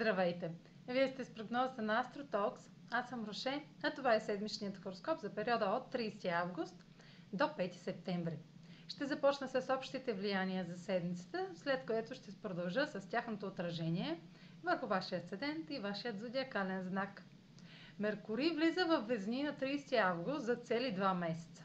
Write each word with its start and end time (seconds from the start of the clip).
Здравейте! 0.00 0.50
Вие 0.88 1.08
сте 1.08 1.24
с 1.24 1.34
прогнозата 1.34 1.82
на 1.82 2.04
AstroTalks. 2.04 2.60
Аз 2.90 3.08
съм 3.08 3.24
Роше, 3.24 3.64
а 3.82 3.90
това 3.90 4.14
е 4.14 4.20
седмичният 4.20 4.76
хороскоп 4.76 5.20
за 5.20 5.34
периода 5.34 5.64
от 5.64 5.94
30 5.94 6.32
август 6.32 6.84
до 7.32 7.44
5 7.44 7.72
септември. 7.74 8.38
Ще 8.88 9.06
започна 9.06 9.48
с 9.48 9.74
общите 9.74 10.12
влияния 10.12 10.64
за 10.64 10.78
седмицата, 10.78 11.46
след 11.54 11.86
което 11.86 12.14
ще 12.14 12.32
продължа 12.42 12.86
с 12.86 13.08
тяхното 13.08 13.46
отражение 13.46 14.20
върху 14.62 14.86
вашия 14.86 15.18
асцендент 15.18 15.70
и 15.70 15.78
вашият 15.78 16.18
зодиакален 16.18 16.82
знак. 16.82 17.22
Меркурий 17.98 18.50
влиза 18.50 18.84
в 18.84 19.00
Везни 19.00 19.42
на 19.42 19.52
30 19.52 19.96
август 19.98 20.44
за 20.44 20.56
цели 20.56 20.96
2 20.96 21.14
месеца. 21.14 21.64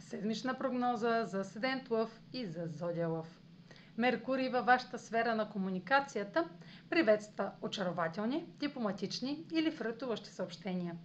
Седмична 0.00 0.58
прогноза 0.58 1.24
за 1.24 1.44
Седент 1.44 1.90
Лъв 1.90 2.20
и 2.32 2.46
за 2.46 2.66
Зодия 2.66 3.08
Лъв. 3.08 3.40
Меркурий 3.96 4.48
във 4.48 4.66
вашата 4.66 4.98
сфера 4.98 5.34
на 5.34 5.50
комуникацията 5.50 6.48
приветства 6.90 7.50
очарователни, 7.62 8.46
дипломатични 8.58 9.44
или 9.52 9.70
фрътуващи 9.70 10.30
съобщения. 10.30 10.96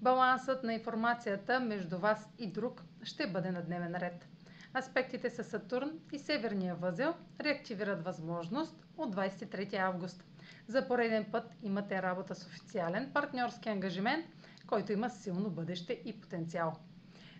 Балансът 0.00 0.62
на 0.64 0.74
информацията 0.74 1.60
между 1.60 1.98
вас 1.98 2.28
и 2.38 2.46
друг 2.46 2.82
ще 3.02 3.26
бъде 3.26 3.50
на 3.50 3.62
дневен 3.62 3.94
ред. 3.94 4.28
Аспектите 4.74 5.30
с 5.30 5.44
Сатурн 5.44 5.90
и 6.12 6.18
Северния 6.18 6.74
възел 6.74 7.14
реактивират 7.40 8.04
възможност 8.04 8.76
от 8.96 9.16
23 9.16 9.74
август. 9.78 10.24
За 10.66 10.88
пореден 10.88 11.24
път 11.32 11.54
имате 11.62 12.02
работа 12.02 12.34
с 12.34 12.46
официален 12.46 13.10
партньорски 13.14 13.68
ангажимент, 13.68 14.26
който 14.66 14.92
има 14.92 15.10
силно 15.10 15.50
бъдеще 15.50 16.02
и 16.04 16.20
потенциал. 16.20 16.72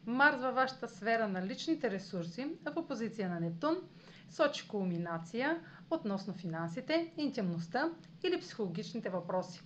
Марс 0.07 0.37
във 0.41 0.55
вашата 0.55 0.89
сфера 0.89 1.29
на 1.29 1.47
личните 1.47 1.91
ресурси, 1.91 2.47
в 2.65 2.77
опозиция 2.77 3.29
на 3.29 3.41
Нептун, 3.41 3.77
сочи 4.31 4.69
кулминация 4.69 5.61
относно 5.91 6.35
финансите, 6.35 7.13
интимността 7.17 7.91
или 8.25 8.41
психологичните 8.41 9.11
въпроси. 9.11 9.63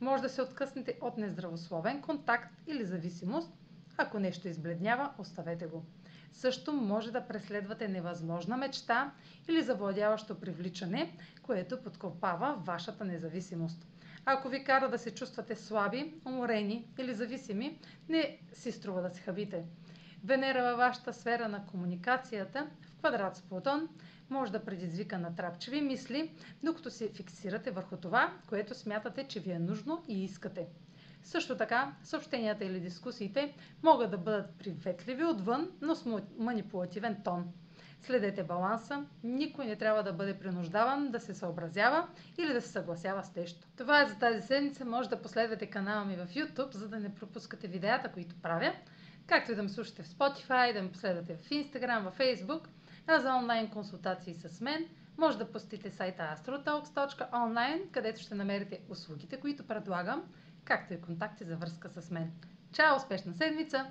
Може 0.00 0.22
да 0.22 0.28
се 0.28 0.42
откъснете 0.42 0.98
от 1.00 1.18
нездравословен 1.18 2.02
контакт 2.02 2.54
или 2.66 2.84
зависимост. 2.84 3.52
Ако 3.96 4.18
нещо 4.18 4.48
избледнява, 4.48 5.12
оставете 5.18 5.66
го. 5.66 5.84
Също 6.32 6.72
може 6.72 7.12
да 7.12 7.26
преследвате 7.26 7.88
невъзможна 7.88 8.56
мечта 8.56 9.12
или 9.48 9.62
завладяващо 9.62 10.40
привличане, 10.40 11.16
което 11.42 11.82
подкопава 11.82 12.62
вашата 12.64 13.04
независимост. 13.04 13.86
Ако 14.30 14.48
ви 14.48 14.64
кара 14.64 14.88
да 14.88 14.98
се 14.98 15.10
чувствате 15.10 15.56
слаби, 15.56 16.14
уморени 16.24 16.88
или 16.98 17.14
зависими, 17.14 17.78
не 18.08 18.38
си 18.52 18.72
струва 18.72 19.02
да 19.02 19.10
се 19.10 19.20
хабите. 19.20 19.64
Венера 20.24 20.62
във 20.62 20.78
вашата 20.78 21.12
сфера 21.12 21.48
на 21.48 21.66
комуникацията 21.66 22.66
в 22.82 22.98
квадрат 22.98 23.36
с 23.36 23.42
Плутон 23.42 23.88
може 24.30 24.52
да 24.52 24.64
предизвика 24.64 25.18
натрапчиви 25.18 25.80
мисли, 25.80 26.30
докато 26.62 26.90
се 26.90 27.08
фиксирате 27.08 27.70
върху 27.70 27.96
това, 27.96 28.32
което 28.48 28.74
смятате, 28.74 29.24
че 29.24 29.40
ви 29.40 29.50
е 29.50 29.58
нужно 29.58 30.04
и 30.08 30.24
искате. 30.24 30.66
Също 31.22 31.56
така, 31.56 31.92
съобщенията 32.02 32.64
или 32.64 32.80
дискусиите 32.80 33.54
могат 33.82 34.10
да 34.10 34.18
бъдат 34.18 34.50
приветливи 34.58 35.24
отвън, 35.24 35.70
но 35.80 35.94
с 35.94 36.04
манипулативен 36.38 37.16
тон. 37.24 37.52
Следете 38.02 38.42
баланса. 38.42 39.04
Никой 39.24 39.66
не 39.66 39.76
трябва 39.76 40.02
да 40.02 40.12
бъде 40.12 40.38
принуждаван 40.38 41.10
да 41.10 41.20
се 41.20 41.34
съобразява 41.34 42.08
или 42.38 42.52
да 42.52 42.60
се 42.60 42.68
съгласява 42.68 43.24
с 43.24 43.36
нещо. 43.36 43.66
Това 43.76 44.02
е 44.02 44.06
за 44.06 44.18
тази 44.18 44.46
седмица. 44.46 44.84
Може 44.84 45.08
да 45.08 45.22
последвате 45.22 45.66
канала 45.66 46.04
ми 46.04 46.16
в 46.16 46.26
YouTube, 46.26 46.74
за 46.74 46.88
да 46.88 46.98
не 46.98 47.14
пропускате 47.14 47.68
видеята, 47.68 48.12
които 48.12 48.36
правя. 48.42 48.72
Както 49.26 49.52
и 49.52 49.54
да 49.54 49.62
ме 49.62 49.68
слушате 49.68 50.02
в 50.02 50.08
Spotify, 50.08 50.72
да 50.72 50.82
ме 50.82 50.92
последвате 50.92 51.36
в 51.36 51.48
Instagram, 51.48 52.10
в 52.10 52.18
Facebook. 52.18 52.68
А 53.06 53.20
за 53.20 53.34
онлайн 53.34 53.70
консултации 53.70 54.34
с 54.34 54.60
мен, 54.60 54.86
може 55.18 55.38
да 55.38 55.52
посетите 55.52 55.90
сайта 55.90 56.36
astrotalks.online, 56.36 57.90
където 57.90 58.20
ще 58.20 58.34
намерите 58.34 58.80
услугите, 58.88 59.40
които 59.40 59.66
предлагам, 59.66 60.24
както 60.64 60.94
и 60.94 61.00
контакти 61.00 61.44
за 61.44 61.56
връзка 61.56 61.88
с 61.88 62.10
мен. 62.10 62.32
Чао! 62.72 62.96
Успешна 62.96 63.34
седмица! 63.34 63.86